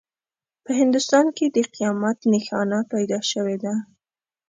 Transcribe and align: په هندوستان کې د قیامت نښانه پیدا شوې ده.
په 0.63 0.71
هندوستان 0.79 1.25
کې 1.37 1.45
د 1.49 1.57
قیامت 1.73 2.17
نښانه 2.31 2.79
پیدا 2.91 3.19
شوې 3.31 3.57
ده. 3.63 3.73